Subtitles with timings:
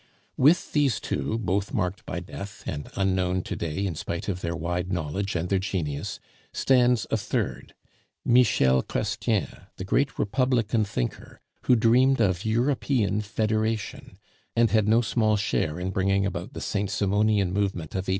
[0.35, 4.55] With these two, both marked by death, and unknown to day in spite of their
[4.55, 6.19] wide knowledge and their genius,
[6.51, 7.75] stands a third,
[8.25, 14.17] Michel Chrestien, the great Republican thinker, who dreamed of European Federation,
[14.55, 18.09] and had no small share in bringing about the Saint Simonian movement of 1830.